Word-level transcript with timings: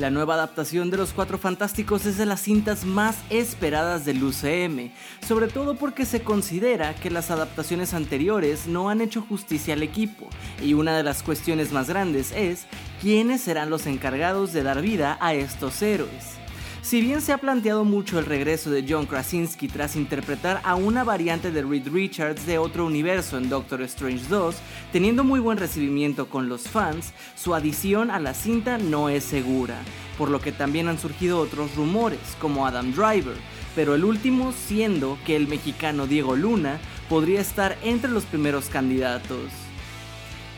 La 0.00 0.10
nueva 0.10 0.34
adaptación 0.34 0.90
de 0.90 0.96
Los 0.96 1.12
Cuatro 1.12 1.38
Fantásticos 1.38 2.04
es 2.04 2.18
de 2.18 2.26
las 2.26 2.40
cintas 2.40 2.84
más 2.84 3.16
esperadas 3.30 4.04
del 4.04 4.24
UCM, 4.24 4.90
sobre 5.24 5.46
todo 5.46 5.76
porque 5.76 6.04
se 6.04 6.22
considera 6.22 6.96
que 6.96 7.10
las 7.10 7.30
adaptaciones 7.30 7.94
anteriores 7.94 8.66
no 8.66 8.90
han 8.90 9.00
hecho 9.00 9.22
justicia 9.22 9.74
al 9.74 9.84
equipo, 9.84 10.28
y 10.60 10.74
una 10.74 10.96
de 10.96 11.04
las 11.04 11.22
cuestiones 11.22 11.70
más 11.70 11.88
grandes 11.88 12.32
es 12.32 12.66
quiénes 13.00 13.42
serán 13.42 13.70
los 13.70 13.86
encargados 13.86 14.52
de 14.52 14.64
dar 14.64 14.82
vida 14.82 15.16
a 15.20 15.34
estos 15.34 15.80
héroes. 15.80 16.43
Si 16.84 17.00
bien 17.00 17.22
se 17.22 17.32
ha 17.32 17.38
planteado 17.38 17.82
mucho 17.86 18.18
el 18.18 18.26
regreso 18.26 18.70
de 18.70 18.84
John 18.86 19.06
Krasinski 19.06 19.68
tras 19.68 19.96
interpretar 19.96 20.60
a 20.64 20.74
una 20.74 21.02
variante 21.02 21.50
de 21.50 21.62
Reed 21.62 21.88
Richards 21.88 22.44
de 22.44 22.58
otro 22.58 22.84
universo 22.84 23.38
en 23.38 23.48
Doctor 23.48 23.80
Strange 23.80 24.26
2, 24.28 24.54
teniendo 24.92 25.24
muy 25.24 25.40
buen 25.40 25.56
recibimiento 25.56 26.28
con 26.28 26.50
los 26.50 26.68
fans, 26.68 27.14
su 27.36 27.54
adición 27.54 28.10
a 28.10 28.20
la 28.20 28.34
cinta 28.34 28.76
no 28.76 29.08
es 29.08 29.24
segura, 29.24 29.80
por 30.18 30.28
lo 30.28 30.42
que 30.42 30.52
también 30.52 30.88
han 30.88 30.98
surgido 30.98 31.40
otros 31.40 31.74
rumores, 31.74 32.20
como 32.38 32.66
Adam 32.66 32.92
Driver, 32.92 33.36
pero 33.74 33.94
el 33.94 34.04
último 34.04 34.52
siendo 34.52 35.16
que 35.24 35.36
el 35.36 35.48
mexicano 35.48 36.06
Diego 36.06 36.36
Luna 36.36 36.78
podría 37.08 37.40
estar 37.40 37.78
entre 37.82 38.10
los 38.10 38.24
primeros 38.24 38.66
candidatos. 38.66 39.50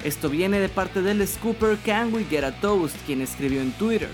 Esto 0.03 0.29
viene 0.29 0.59
de 0.59 0.71
parte 0.71 1.03
del 1.03 1.25
scooper 1.25 1.79
Can 1.87 2.13
We 2.13 2.25
Get 2.25 2.43
a 2.43 2.61
Toast, 2.61 2.97
quien 3.07 3.23
escribió 3.23 3.61
en 3.61 3.71
Twitter. 3.71 4.11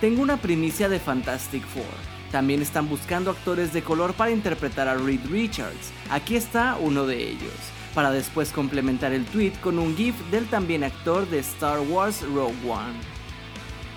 Tengo 0.00 0.22
una 0.22 0.38
primicia 0.38 0.88
de 0.88 0.98
Fantastic 0.98 1.62
Four. 1.62 1.84
También 2.32 2.62
están 2.62 2.88
buscando 2.88 3.30
actores 3.30 3.74
de 3.74 3.82
color 3.82 4.14
para 4.14 4.30
interpretar 4.30 4.88
a 4.88 4.94
Reed 4.94 5.20
Richards. 5.30 5.92
Aquí 6.08 6.36
está 6.36 6.78
uno 6.80 7.04
de 7.04 7.22
ellos. 7.22 7.52
Para 7.94 8.10
después 8.10 8.50
complementar 8.50 9.12
el 9.12 9.26
tweet 9.26 9.52
con 9.60 9.78
un 9.78 9.94
GIF 9.94 10.14
del 10.30 10.46
también 10.46 10.84
actor 10.84 11.28
de 11.28 11.40
Star 11.40 11.80
Wars 11.80 12.22
Rogue 12.22 12.56
One. 12.66 12.98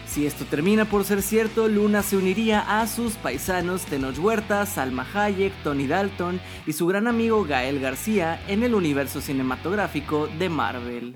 Si 0.06 0.28
esto 0.28 0.44
termina 0.44 0.84
por 0.84 1.06
ser 1.06 1.22
cierto, 1.22 1.70
Luna 1.70 2.04
se 2.04 2.18
uniría 2.18 2.82
a 2.82 2.86
sus 2.88 3.14
paisanos 3.14 3.86
Tenoch 3.86 4.20
Huerta, 4.20 4.66
Salma 4.66 5.08
Hayek, 5.14 5.54
Tony 5.64 5.88
Dalton 5.88 6.42
y 6.68 6.74
su 6.74 6.86
gran 6.86 7.08
amigo 7.08 7.46
Gael 7.46 7.80
García 7.80 8.44
en 8.50 8.64
el 8.64 8.76
universo 8.76 9.22
cinematográfico 9.22 10.28
de 10.38 10.50
Marvel. 10.50 11.16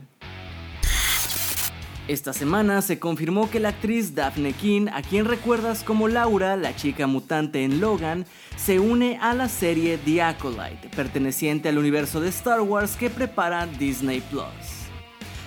Esta 2.07 2.31
semana 2.31 2.81
se 2.81 2.99
confirmó 2.99 3.49
que 3.49 3.59
la 3.59 3.69
actriz 3.69 4.15
Daphne 4.15 4.53
King, 4.53 4.87
a 4.93 5.01
quien 5.01 5.25
recuerdas 5.25 5.83
como 5.83 6.07
Laura, 6.07 6.55
la 6.55 6.73
chica 6.73 7.05
mutante 7.05 7.65
en 7.65 7.81
Logan, 7.81 8.25
se 8.55 8.79
une 8.79 9.19
a 9.21 9.33
la 9.33 9.49
serie 9.49 9.97
The 9.97 10.21
Acolyte, 10.21 10.87
perteneciente 10.95 11.67
al 11.67 11.77
universo 11.77 12.21
de 12.21 12.29
Star 12.29 12.61
Wars 12.61 12.95
que 12.95 13.09
prepara 13.09 13.67
Disney 13.67 14.21
Plus. 14.21 14.87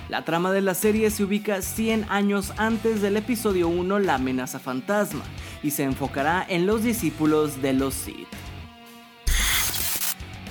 La 0.07 0.23
trama 0.23 0.51
de 0.51 0.61
la 0.61 0.75
serie 0.75 1.09
se 1.09 1.23
ubica 1.23 1.63
100 1.63 2.05
años 2.09 2.53
antes 2.57 3.01
del 3.01 3.17
episodio 3.17 3.67
1 3.67 3.97
La 3.97 4.15
amenaza 4.15 4.59
fantasma 4.59 5.23
y 5.63 5.71
se 5.71 5.81
enfocará 5.81 6.45
en 6.47 6.67
los 6.67 6.83
discípulos 6.83 7.59
de 7.63 7.73
los 7.73 7.95
Sith. 7.95 8.27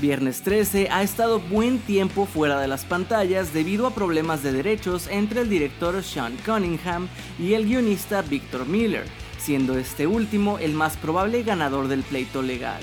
Viernes 0.00 0.40
13 0.40 0.88
ha 0.90 1.02
estado 1.02 1.40
buen 1.40 1.78
tiempo 1.78 2.24
fuera 2.24 2.58
de 2.58 2.66
las 2.66 2.86
pantallas 2.86 3.52
debido 3.52 3.86
a 3.86 3.94
problemas 3.94 4.42
de 4.42 4.50
derechos 4.50 5.06
entre 5.08 5.42
el 5.42 5.50
director 5.50 6.02
Sean 6.02 6.38
Cunningham 6.46 7.06
y 7.38 7.52
el 7.52 7.66
guionista 7.66 8.22
Victor 8.22 8.66
Miller, 8.66 9.04
siendo 9.38 9.76
este 9.76 10.06
último 10.06 10.58
el 10.58 10.72
más 10.72 10.96
probable 10.96 11.42
ganador 11.42 11.86
del 11.86 12.02
pleito 12.02 12.40
legal. 12.40 12.80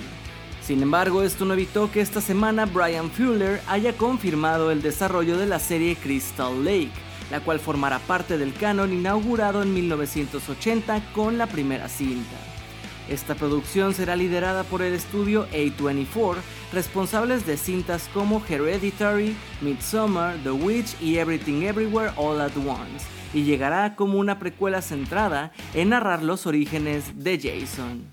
Sin 0.61 0.83
embargo, 0.83 1.23
esto 1.23 1.43
no 1.45 1.55
evitó 1.55 1.89
que 1.91 2.01
esta 2.01 2.21
semana 2.21 2.67
Brian 2.67 3.09
Fuller 3.09 3.61
haya 3.67 3.93
confirmado 3.93 4.69
el 4.69 4.83
desarrollo 4.83 5.39
de 5.39 5.47
la 5.47 5.59
serie 5.59 5.95
Crystal 5.95 6.63
Lake, 6.63 6.91
la 7.31 7.39
cual 7.39 7.59
formará 7.59 7.97
parte 7.97 8.37
del 8.37 8.53
canon 8.53 8.93
inaugurado 8.93 9.63
en 9.63 9.73
1980 9.73 11.13
con 11.13 11.39
la 11.39 11.47
primera 11.47 11.89
cinta. 11.89 12.56
Esta 13.09 13.35
producción 13.35 13.93
será 13.93 14.17
liderada 14.17 14.63
por 14.65 14.81
el 14.81 14.93
estudio 14.93 15.47
A24, 15.51 16.35
responsables 16.73 17.45
de 17.45 17.55
cintas 17.55 18.09
como 18.13 18.43
Hereditary, 18.47 19.33
Midsommar, 19.61 20.35
The 20.43 20.51
Witch 20.51 21.01
y 21.01 21.17
Everything 21.17 21.61
Everywhere 21.61 22.11
All 22.17 22.41
at 22.41 22.57
Once, 22.57 23.05
y 23.33 23.43
llegará 23.43 23.95
como 23.95 24.19
una 24.19 24.39
precuela 24.39 24.81
centrada 24.81 25.53
en 25.73 25.89
narrar 25.89 26.21
los 26.21 26.45
orígenes 26.45 27.23
de 27.23 27.39
Jason. 27.39 28.03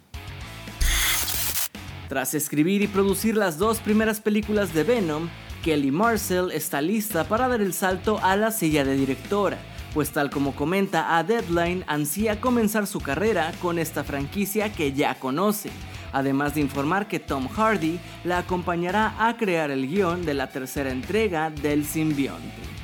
Tras 2.09 2.35
escribir 2.35 2.83
y 2.83 2.87
producir 2.87 3.37
las 3.37 3.59
dos 3.59 3.81
primeras 3.81 4.21
películas 4.21 4.73
de 4.75 4.85
Venom, 4.85 5.29
Kelly 5.65 5.91
Marcel 5.91 6.53
está 6.53 6.81
lista 6.81 7.25
para 7.25 7.49
dar 7.49 7.61
el 7.61 7.73
salto 7.73 8.21
a 8.23 8.37
la 8.37 8.53
silla 8.53 8.85
de 8.85 8.95
directora 8.95 9.59
pues 9.95 10.11
tal 10.11 10.29
como 10.29 10.57
comenta 10.57 11.17
a 11.17 11.23
Deadline, 11.23 11.85
ansía 11.87 12.41
comenzar 12.41 12.89
su 12.89 13.01
carrera 13.01 13.53
con 13.63 13.79
esta 13.79 14.03
franquicia 14.03 14.73
que 14.73 14.93
ya 14.93 15.15
conoce, 15.15 15.71
además 16.13 16.57
de 16.57 16.63
informar 16.63 17.07
que 17.07 17.21
Tom 17.21 17.47
Hardy 17.47 18.01
la 18.25 18.39
acompañará 18.39 19.15
a 19.19 19.37
crear 19.37 19.71
el 19.71 19.87
guion 19.87 20.27
de 20.27 20.35
la 20.35 20.49
tercera 20.49 20.91
entrega 20.91 21.51
del 21.51 21.87
simbionte. 21.87 22.75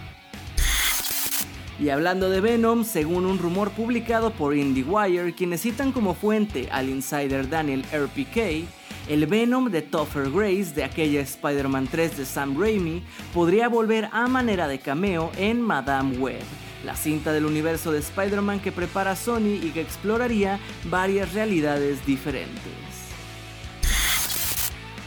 Y 1.81 1.89
hablando 1.89 2.31
de 2.31 2.41
Venom, 2.41 2.85
según 2.85 3.27
un 3.27 3.39
rumor 3.39 3.71
publicado 3.71 4.33
por 4.33 4.55
IndieWire, 4.55 5.35
quienes 5.35 5.63
citan 5.63 5.93
como 5.93 6.15
fuente 6.15 6.69
al 6.71 6.91
insider 6.91 7.49
Daniel 7.49 7.85
RPK, 7.91 8.69
el 9.09 9.27
Venom 9.27 9.71
de 9.71 9.83
Topher 9.83 10.31
Grace 10.31 10.75
de 10.75 10.85
aquella 10.85 11.23
Spider-Man 11.23 11.89
3 11.91 12.19
de 12.19 12.25
Sam 12.27 12.61
Raimi 12.61 13.03
podría 13.33 13.69
volver 13.69 14.09
a 14.13 14.29
manera 14.29 14.69
de 14.69 14.79
cameo 14.79 15.33
en 15.39 15.63
Madame 15.63 16.19
Web, 16.19 16.43
la 16.85 16.97
cinta 16.97 17.33
del 17.33 17.47
universo 17.47 17.93
de 17.93 17.99
Spider-Man 17.99 18.61
que 18.61 18.73
prepara 18.73 19.17
Sony 19.17 19.59
y 19.63 19.71
que 19.73 19.81
exploraría 19.81 20.59
varias 20.85 21.33
realidades 21.33 22.05
diferentes. 22.07 22.73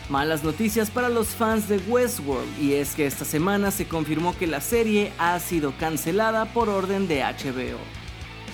Malas 0.09 0.43
noticias 0.43 0.91
para 0.91 1.09
los 1.09 1.29
fans 1.29 1.69
de 1.69 1.77
Westworld 1.77 2.61
y 2.61 2.73
es 2.73 2.93
que 2.93 3.07
esta 3.07 3.25
semana 3.25 3.71
se 3.71 3.87
confirmó 3.87 4.37
que 4.37 4.47
la 4.47 4.61
serie 4.61 5.11
ha 5.17 5.39
sido 5.39 5.73
cancelada 5.77 6.45
por 6.45 6.69
orden 6.69 7.07
de 7.07 7.21
HBO. 7.23 7.79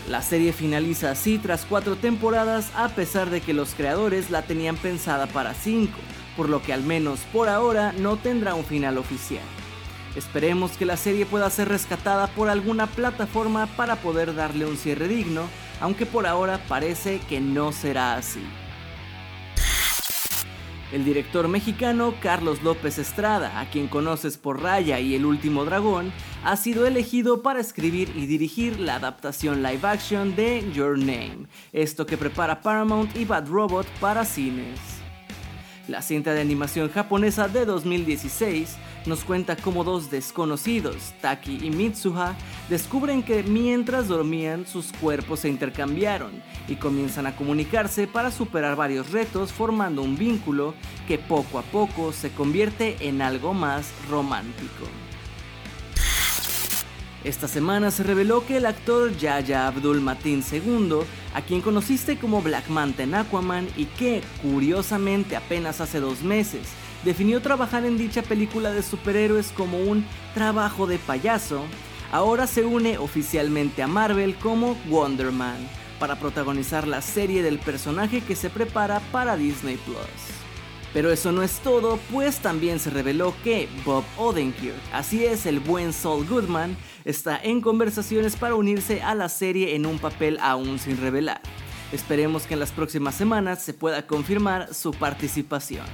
La 0.07 0.21
serie 0.21 0.53
finaliza 0.53 1.11
así 1.11 1.37
tras 1.37 1.65
cuatro 1.65 1.95
temporadas 1.95 2.71
a 2.75 2.89
pesar 2.89 3.29
de 3.29 3.41
que 3.41 3.53
los 3.53 3.73
creadores 3.73 4.29
la 4.29 4.43
tenían 4.43 4.77
pensada 4.77 5.27
para 5.27 5.53
cinco, 5.53 5.99
por 6.37 6.49
lo 6.49 6.61
que 6.61 6.71
al 6.71 6.83
menos 6.83 7.19
por 7.33 7.49
ahora 7.49 7.93
no 7.93 8.17
tendrá 8.17 8.53
un 8.53 8.63
final 8.63 8.97
oficial. 8.97 9.43
Esperemos 10.15 10.71
que 10.71 10.85
la 10.85 10.97
serie 10.97 11.25
pueda 11.25 11.49
ser 11.49 11.69
rescatada 11.69 12.27
por 12.27 12.49
alguna 12.49 12.87
plataforma 12.87 13.67
para 13.77 13.97
poder 13.97 14.33
darle 14.35 14.65
un 14.65 14.75
cierre 14.77 15.07
digno, 15.07 15.43
aunque 15.79 16.05
por 16.05 16.25
ahora 16.25 16.59
parece 16.67 17.19
que 17.29 17.39
no 17.39 17.71
será 17.71 18.15
así. 18.15 18.41
El 20.91 21.05
director 21.05 21.47
mexicano 21.47 22.15
Carlos 22.19 22.63
López 22.63 22.97
Estrada, 22.97 23.59
a 23.59 23.69
quien 23.69 23.87
conoces 23.87 24.39
por 24.39 24.63
Raya 24.63 24.99
y 24.99 25.13
El 25.13 25.25
último 25.25 25.63
dragón, 25.63 26.11
ha 26.43 26.57
sido 26.57 26.87
elegido 26.87 27.43
para 27.43 27.59
escribir 27.59 28.11
y 28.15 28.25
dirigir 28.25 28.79
la 28.79 28.95
adaptación 28.95 29.61
live 29.61 29.87
action 29.87 30.35
de 30.35 30.67
Your 30.73 30.97
Name, 30.97 31.45
esto 31.73 32.07
que 32.07 32.17
prepara 32.17 32.61
Paramount 32.61 33.15
y 33.15 33.25
Bad 33.25 33.47
Robot 33.49 33.85
para 33.99 34.25
cines. 34.25 34.79
La 35.87 36.01
cinta 36.01 36.33
de 36.33 36.41
animación 36.41 36.89
japonesa 36.89 37.47
de 37.47 37.65
2016 37.65 38.77
nos 39.05 39.23
cuenta 39.23 39.55
cómo 39.55 39.83
dos 39.83 40.11
desconocidos, 40.11 41.13
Taki 41.21 41.65
y 41.65 41.69
Mitsuha, 41.69 42.35
descubren 42.69 43.23
que 43.23 43.43
mientras 43.43 44.07
dormían 44.07 44.65
sus 44.65 44.91
cuerpos 44.93 45.41
se 45.41 45.49
intercambiaron 45.49 46.41
y 46.67 46.75
comienzan 46.75 47.27
a 47.27 47.35
comunicarse 47.35 48.07
para 48.07 48.31
superar 48.31 48.75
varios 48.75 49.11
retos 49.11 49.51
formando 49.51 50.01
un 50.01 50.17
vínculo 50.17 50.73
que 51.07 51.17
poco 51.17 51.59
a 51.59 51.63
poco 51.63 52.13
se 52.13 52.31
convierte 52.31 52.97
en 53.07 53.21
algo 53.21 53.53
más 53.53 53.91
romántico. 54.09 54.85
Esta 57.23 57.49
semana 57.49 57.91
se 57.91 58.03
reveló 58.03 58.45
que 58.45 58.57
el 58.57 58.65
actor 58.65 59.15
Yaya 59.17 59.67
Abdul 59.67 59.99
Mateen 59.99 60.41
II, 60.49 61.01
a 61.33 61.41
quien 61.41 61.59
conociste 61.59 62.17
como 62.17 62.41
Black 62.41 62.69
Manta 62.69 63.03
en 63.03 63.13
Aquaman 63.13 63.67
y 63.75 63.85
que, 63.85 64.21
curiosamente, 64.41 65.35
apenas 65.35 65.81
hace 65.81 65.99
dos 65.99 66.21
meses 66.23 66.61
definió 67.03 67.41
trabajar 67.41 67.85
en 67.85 67.97
dicha 67.97 68.21
película 68.21 68.71
de 68.71 68.83
superhéroes 68.83 69.51
como 69.51 69.79
un 69.79 70.05
trabajo 70.33 70.87
de 70.87 70.97
payaso, 70.97 71.63
ahora 72.11 72.47
se 72.47 72.65
une 72.65 72.97
oficialmente 72.97 73.83
a 73.83 73.87
Marvel 73.87 74.35
como 74.35 74.75
Wonder 74.89 75.31
Man, 75.31 75.57
para 75.99 76.17
protagonizar 76.17 76.87
la 76.87 77.01
serie 77.01 77.43
del 77.43 77.59
personaje 77.59 78.21
que 78.21 78.35
se 78.35 78.49
prepara 78.49 78.99
para 79.11 79.37
Disney 79.37 79.77
Plus. 79.77 79.97
Pero 80.93 81.11
eso 81.11 81.31
no 81.31 81.43
es 81.43 81.59
todo, 81.59 81.99
pues 82.11 82.39
también 82.39 82.79
se 82.79 82.89
reveló 82.89 83.35
que 83.43 83.69
Bob 83.85 84.03
Odenkirk, 84.17 84.79
así 84.91 85.23
es 85.23 85.45
el 85.45 85.59
buen 85.59 85.93
Saul 85.93 86.27
Goodman, 86.27 86.75
está 87.05 87.39
en 87.41 87.61
conversaciones 87.61 88.35
para 88.35 88.55
unirse 88.55 89.03
a 89.03 89.13
la 89.13 89.29
serie 89.29 89.75
en 89.75 89.85
un 89.85 89.99
papel 89.99 90.39
aún 90.41 90.79
sin 90.79 90.97
revelar. 90.97 91.41
Esperemos 91.91 92.43
que 92.43 92.55
en 92.55 92.59
las 92.59 92.71
próximas 92.71 93.15
semanas 93.15 93.61
se 93.61 93.73
pueda 93.73 94.07
confirmar 94.07 94.73
su 94.73 94.91
participación. 94.91 95.85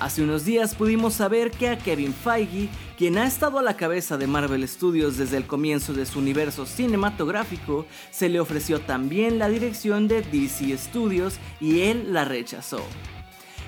Hace 0.00 0.22
unos 0.22 0.46
días 0.46 0.74
pudimos 0.74 1.12
saber 1.12 1.50
que 1.50 1.68
a 1.68 1.76
Kevin 1.76 2.14
Feige, 2.14 2.70
quien 2.96 3.18
ha 3.18 3.26
estado 3.26 3.58
a 3.58 3.62
la 3.62 3.76
cabeza 3.76 4.16
de 4.16 4.26
Marvel 4.26 4.66
Studios 4.66 5.18
desde 5.18 5.36
el 5.36 5.46
comienzo 5.46 5.92
de 5.92 6.06
su 6.06 6.20
universo 6.20 6.64
cinematográfico, 6.64 7.84
se 8.10 8.30
le 8.30 8.40
ofreció 8.40 8.80
también 8.80 9.38
la 9.38 9.50
dirección 9.50 10.08
de 10.08 10.22
DC 10.22 10.74
Studios 10.78 11.34
y 11.60 11.82
él 11.82 12.14
la 12.14 12.24
rechazó. 12.24 12.80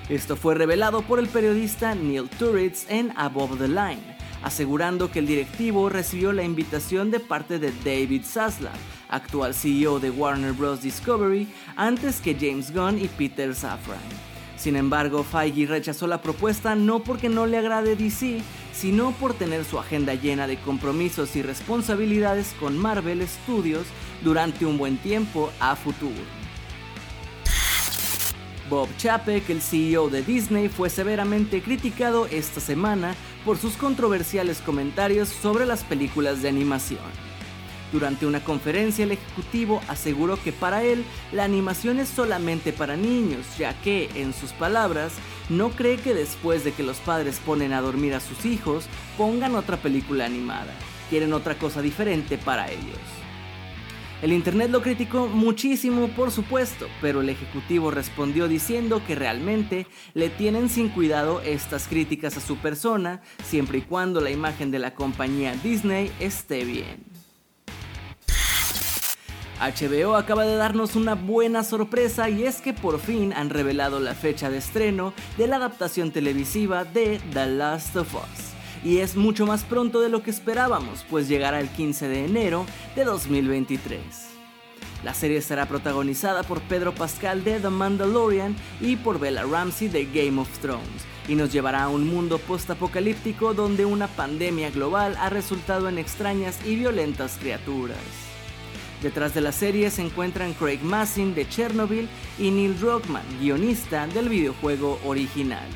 Esto 0.09 0.35
fue 0.35 0.55
revelado 0.55 1.03
por 1.03 1.19
el 1.19 1.27
periodista 1.27 1.93
Neil 1.93 2.27
Turitz 2.27 2.89
en 2.89 3.13
Above 3.15 3.59
the 3.59 3.67
Line, 3.67 4.01
asegurando 4.41 5.11
que 5.11 5.19
el 5.19 5.27
directivo 5.27 5.87
recibió 5.87 6.33
la 6.33 6.43
invitación 6.43 7.11
de 7.11 7.19
parte 7.19 7.59
de 7.59 7.71
David 7.85 8.23
Zaslav, 8.25 8.73
actual 9.07 9.53
CEO 9.53 9.99
de 9.99 10.09
Warner 10.09 10.53
Bros. 10.53 10.81
Discovery, 10.81 11.47
antes 11.75 12.19
que 12.19 12.33
James 12.33 12.73
Gunn 12.73 12.97
y 12.99 13.07
Peter 13.07 13.53
Safran. 13.53 14.32
Sin 14.63 14.77
embargo, 14.77 15.25
Feige 15.25 15.65
rechazó 15.65 16.07
la 16.07 16.21
propuesta 16.21 16.73
no 16.73 17.03
porque 17.03 17.27
no 17.27 17.45
le 17.45 17.57
agrade 17.57 17.97
DC, 17.97 18.41
sino 18.71 19.11
por 19.11 19.33
tener 19.33 19.65
su 19.65 19.77
agenda 19.77 20.13
llena 20.13 20.47
de 20.47 20.55
compromisos 20.55 21.35
y 21.35 21.41
responsabilidades 21.41 22.55
con 22.61 22.77
Marvel 22.77 23.27
Studios 23.27 23.85
durante 24.23 24.65
un 24.65 24.77
buen 24.77 24.95
tiempo 24.95 25.51
a 25.59 25.75
futuro. 25.75 26.15
Bob 28.69 28.87
Chapek, 28.97 29.49
el 29.49 29.61
CEO 29.61 30.09
de 30.09 30.21
Disney, 30.21 30.69
fue 30.69 30.89
severamente 30.89 31.61
criticado 31.61 32.27
esta 32.27 32.61
semana 32.61 33.15
por 33.43 33.57
sus 33.57 33.73
controversiales 33.73 34.59
comentarios 34.59 35.27
sobre 35.27 35.65
las 35.65 35.83
películas 35.83 36.41
de 36.41 36.47
animación. 36.47 37.32
Durante 37.93 38.25
una 38.25 38.43
conferencia 38.43 39.05
el 39.05 39.11
ejecutivo 39.11 39.79
aseguró 39.87 40.41
que 40.41 40.51
para 40.51 40.83
él 40.83 41.05
la 41.31 41.43
animación 41.43 41.99
es 41.99 42.09
solamente 42.09 42.73
para 42.73 42.97
niños, 42.97 43.45
ya 43.59 43.79
que, 43.81 44.09
en 44.15 44.33
sus 44.33 44.51
palabras, 44.51 45.13
no 45.47 45.69
cree 45.69 45.97
que 45.97 46.15
después 46.15 46.63
de 46.63 46.71
que 46.71 46.81
los 46.81 46.97
padres 46.97 47.39
ponen 47.45 47.71
a 47.71 47.81
dormir 47.81 48.15
a 48.15 48.19
sus 48.19 48.45
hijos, 48.45 48.85
pongan 49.15 49.53
otra 49.53 49.77
película 49.77 50.25
animada. 50.25 50.73
Quieren 51.11 51.33
otra 51.33 51.53
cosa 51.59 51.83
diferente 51.83 52.39
para 52.39 52.71
ellos. 52.71 52.97
El 54.23 54.33
Internet 54.33 54.71
lo 54.71 54.81
criticó 54.81 55.27
muchísimo, 55.27 56.07
por 56.07 56.31
supuesto, 56.31 56.87
pero 56.99 57.21
el 57.21 57.29
ejecutivo 57.29 57.91
respondió 57.91 58.47
diciendo 58.47 59.03
que 59.05 59.13
realmente 59.13 59.85
le 60.15 60.29
tienen 60.29 60.69
sin 60.69 60.89
cuidado 60.89 61.41
estas 61.41 61.87
críticas 61.87 62.37
a 62.37 62.41
su 62.41 62.57
persona, 62.57 63.21
siempre 63.43 63.79
y 63.79 63.81
cuando 63.81 64.19
la 64.19 64.31
imagen 64.31 64.71
de 64.71 64.79
la 64.79 64.95
compañía 64.95 65.55
Disney 65.61 66.11
esté 66.19 66.63
bien. 66.63 67.12
HBO 69.69 70.17
acaba 70.17 70.45
de 70.45 70.57
darnos 70.57 70.97
una 70.97 71.15
buena 71.15 71.63
sorpresa 71.63 72.29
y 72.29 72.43
es 72.43 72.59
que 72.59 72.73
por 72.73 72.99
fin 72.99 73.31
han 73.31 73.49
revelado 73.49 74.01
la 74.01 74.13
fecha 74.13 74.49
de 74.49 74.57
estreno 74.57 75.13
de 75.37 75.47
la 75.47 75.55
adaptación 75.55 76.11
televisiva 76.11 76.83
de 76.83 77.21
The 77.31 77.45
Last 77.45 77.95
of 77.95 78.13
Us. 78.13 78.53
Y 78.83 78.97
es 78.97 79.15
mucho 79.15 79.45
más 79.45 79.63
pronto 79.63 80.01
de 80.01 80.09
lo 80.09 80.21
que 80.21 80.31
esperábamos, 80.31 81.05
pues 81.09 81.29
llegará 81.29 81.61
el 81.61 81.69
15 81.69 82.09
de 82.09 82.25
enero 82.25 82.65
de 82.93 83.05
2023. 83.05 84.01
La 85.05 85.13
serie 85.13 85.37
estará 85.37 85.65
protagonizada 85.65 86.43
por 86.43 86.59
Pedro 86.63 86.93
Pascal 86.93 87.45
de 87.45 87.61
The 87.61 87.69
Mandalorian 87.69 88.57
y 88.81 88.97
por 88.97 89.17
Bella 89.17 89.43
Ramsey 89.43 89.87
de 89.87 90.05
Game 90.05 90.41
of 90.41 90.59
Thrones, 90.59 91.05
y 91.29 91.35
nos 91.35 91.53
llevará 91.53 91.83
a 91.83 91.89
un 91.89 92.05
mundo 92.05 92.37
post-apocalíptico 92.37 93.53
donde 93.53 93.85
una 93.85 94.07
pandemia 94.07 94.71
global 94.71 95.15
ha 95.21 95.29
resultado 95.29 95.87
en 95.87 95.99
extrañas 95.99 96.59
y 96.65 96.75
violentas 96.75 97.37
criaturas. 97.39 98.32
Detrás 99.03 99.33
de 99.33 99.41
la 99.41 99.51
serie 99.51 99.91
se 99.91 100.01
encuentran 100.01 100.53
Craig 100.53 100.79
Massin 100.81 101.35
de 101.35 101.45
Chernobyl 101.47 102.07
y 102.39 102.49
Neil 102.49 102.79
Druckmann, 102.79 103.25
guionista 103.41 104.07
del 104.07 104.29
videojuego 104.29 104.97
original. 105.03 105.67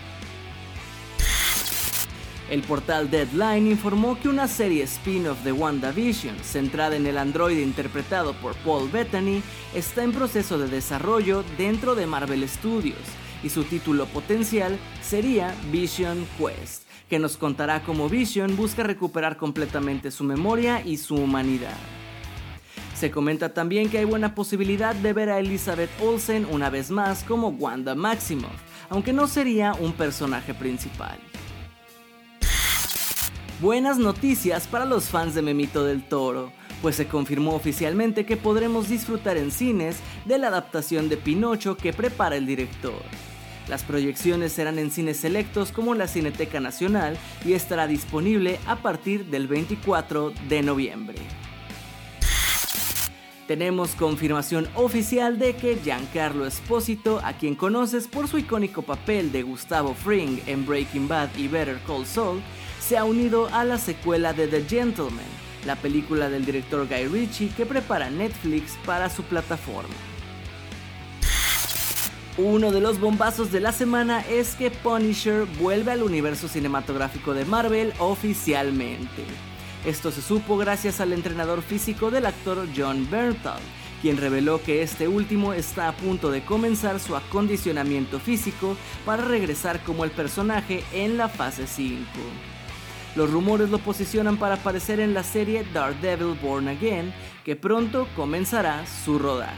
El 2.49 2.61
portal 2.63 3.11
Deadline 3.11 3.67
informó 3.67 4.17
que 4.17 4.29
una 4.29 4.47
serie 4.47 4.83
spin-off 4.83 5.43
de 5.43 5.51
WandaVision, 5.51 6.37
centrada 6.41 6.95
en 6.95 7.05
el 7.05 7.17
androide 7.17 7.61
interpretado 7.61 8.33
por 8.35 8.55
Paul 8.55 8.89
Bettany, 8.89 9.43
está 9.75 10.03
en 10.03 10.13
proceso 10.13 10.57
de 10.57 10.69
desarrollo 10.69 11.43
dentro 11.57 11.95
de 11.95 12.07
Marvel 12.07 12.47
Studios, 12.47 12.97
y 13.43 13.49
su 13.49 13.65
título 13.65 14.05
potencial 14.05 14.79
sería 15.01 15.53
Vision 15.69 16.25
Quest, 16.37 16.83
que 17.09 17.19
nos 17.19 17.35
contará 17.35 17.83
cómo 17.83 18.07
Vision 18.07 18.55
busca 18.55 18.83
recuperar 18.83 19.35
completamente 19.35 20.11
su 20.11 20.23
memoria 20.23 20.81
y 20.85 20.95
su 20.95 21.15
humanidad. 21.15 21.77
Se 22.97 23.11
comenta 23.11 23.53
también 23.53 23.91
que 23.91 23.99
hay 23.99 24.05
buena 24.05 24.33
posibilidad 24.33 24.95
de 24.95 25.13
ver 25.13 25.29
a 25.29 25.37
Elizabeth 25.37 25.91
Olsen 26.01 26.47
una 26.49 26.71
vez 26.71 26.89
más 26.89 27.23
como 27.23 27.49
Wanda 27.49 27.93
Maximoff, 27.93 28.59
aunque 28.89 29.13
no 29.13 29.27
sería 29.27 29.75
un 29.75 29.93
personaje 29.93 30.55
principal. 30.55 31.19
Buenas 33.61 33.99
noticias 33.99 34.65
para 34.65 34.85
los 34.85 35.09
fans 35.09 35.35
de 35.35 35.43
Memito 35.43 35.85
del 35.85 36.07
Toro, 36.07 36.51
pues 36.81 36.95
se 36.95 37.07
confirmó 37.07 37.53
oficialmente 37.53 38.25
que 38.25 38.35
podremos 38.35 38.89
disfrutar 38.89 39.37
en 39.37 39.51
cines 39.51 39.97
de 40.25 40.39
la 40.39 40.47
adaptación 40.47 41.07
de 41.07 41.17
Pinocho 41.17 41.77
que 41.77 41.93
prepara 41.93 42.35
el 42.35 42.47
director. 42.47 43.03
Las 43.69 43.83
proyecciones 43.83 44.53
serán 44.53 44.79
en 44.79 44.89
cines 44.89 45.17
selectos 45.17 45.71
como 45.71 45.93
la 45.93 46.07
Cineteca 46.07 46.59
Nacional 46.59 47.15
y 47.45 47.53
estará 47.53 47.85
disponible 47.85 48.59
a 48.65 48.77
partir 48.77 49.25
del 49.25 49.47
24 49.47 50.33
de 50.49 50.63
noviembre 50.63 51.17
tenemos 53.47 53.91
confirmación 53.91 54.67
oficial 54.75 55.39
de 55.39 55.55
que 55.55 55.77
Giancarlo 55.77 56.45
Esposito, 56.45 57.21
a 57.23 57.33
quien 57.33 57.55
conoces 57.55 58.07
por 58.07 58.27
su 58.27 58.37
icónico 58.37 58.81
papel 58.81 59.31
de 59.31 59.43
Gustavo 59.43 59.93
Fring 59.93 60.39
en 60.45 60.65
Breaking 60.65 61.07
Bad 61.07 61.29
y 61.37 61.47
Better 61.47 61.79
Call 61.87 62.05
Saul, 62.05 62.41
se 62.79 62.97
ha 62.97 63.05
unido 63.05 63.47
a 63.53 63.63
la 63.63 63.77
secuela 63.77 64.33
de 64.33 64.47
The 64.47 64.63
Gentleman, 64.63 65.25
la 65.65 65.77
película 65.77 66.29
del 66.29 66.45
director 66.45 66.87
Guy 66.87 67.07
Ritchie 67.07 67.49
que 67.55 67.65
prepara 67.65 68.09
Netflix 68.09 68.77
para 68.85 69.09
su 69.09 69.23
plataforma. 69.23 69.95
Uno 72.37 72.71
de 72.71 72.81
los 72.81 72.99
bombazos 72.99 73.51
de 73.51 73.61
la 73.61 73.71
semana 73.71 74.21
es 74.29 74.55
que 74.55 74.69
Punisher 74.69 75.45
vuelve 75.59 75.93
al 75.93 76.03
universo 76.03 76.47
cinematográfico 76.47 77.33
de 77.33 77.45
Marvel 77.45 77.93
oficialmente. 77.97 79.23
Esto 79.87 80.11
se 80.11 80.21
supo 80.21 80.57
gracias 80.57 80.99
al 80.99 81.13
entrenador 81.13 81.61
físico 81.61 82.11
del 82.11 82.25
actor 82.25 82.67
John 82.75 83.07
Bernthal, 83.09 83.61
quien 84.01 84.17
reveló 84.17 84.61
que 84.61 84.81
este 84.81 85.07
último 85.07 85.53
está 85.53 85.87
a 85.87 85.95
punto 85.95 86.29
de 86.29 86.43
comenzar 86.43 86.99
su 86.99 87.15
acondicionamiento 87.15 88.19
físico 88.19 88.75
para 89.05 89.23
regresar 89.23 89.81
como 89.85 90.03
el 90.03 90.11
personaje 90.11 90.83
en 90.91 91.15
la 91.15 91.29
fase 91.29 91.67
5. 91.67 92.03
Los 93.15 93.31
rumores 93.31 93.69
lo 93.69 93.79
posicionan 93.79 94.35
para 94.35 94.55
aparecer 94.55 94.99
en 94.99 95.13
la 95.13 95.23
serie 95.23 95.65
Daredevil 95.73 96.37
Born 96.41 96.67
Again, 96.67 97.13
que 97.45 97.55
pronto 97.55 98.09
comenzará 98.13 98.85
su 98.85 99.17
rodaje. 99.17 99.55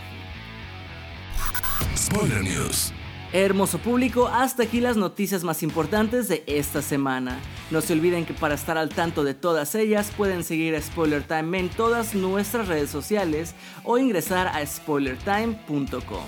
Spoiler 1.97 2.43
News. 2.43 2.93
Hermoso 3.33 3.79
público, 3.79 4.27
hasta 4.27 4.61
aquí 4.61 4.79
las 4.79 4.95
noticias 4.95 5.43
más 5.43 5.63
importantes 5.63 6.27
de 6.27 6.43
esta 6.45 6.83
semana. 6.83 7.39
No 7.71 7.81
se 7.81 7.93
olviden 7.93 8.25
que 8.25 8.33
para 8.33 8.55
estar 8.55 8.77
al 8.77 8.89
tanto 8.89 9.23
de 9.23 9.33
todas 9.33 9.75
ellas 9.75 10.11
pueden 10.17 10.43
seguir 10.43 10.75
a 10.75 10.81
Spoiler 10.81 11.23
Time 11.23 11.59
en 11.59 11.69
todas 11.69 12.15
nuestras 12.15 12.67
redes 12.67 12.89
sociales 12.89 13.53
o 13.83 13.97
ingresar 13.97 14.47
a 14.47 14.65
spoilertime.com. 14.65 16.25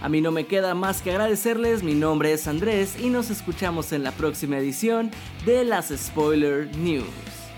A 0.00 0.08
mí 0.08 0.20
no 0.20 0.30
me 0.30 0.46
queda 0.46 0.74
más 0.74 1.02
que 1.02 1.10
agradecerles, 1.10 1.82
mi 1.82 1.94
nombre 1.94 2.32
es 2.32 2.46
Andrés 2.46 2.96
y 3.00 3.10
nos 3.10 3.30
escuchamos 3.30 3.92
en 3.92 4.04
la 4.04 4.12
próxima 4.12 4.58
edición 4.58 5.10
de 5.44 5.64
las 5.64 5.88
Spoiler 5.88 6.74
News. 6.76 7.06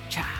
Chao. 0.08 0.39